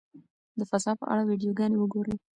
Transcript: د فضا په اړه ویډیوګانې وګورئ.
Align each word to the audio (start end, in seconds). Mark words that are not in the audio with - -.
د 0.59 0.61
فضا 0.69 0.91
په 0.99 1.05
اړه 1.11 1.23
ویډیوګانې 1.29 1.77
وګورئ. 1.79 2.15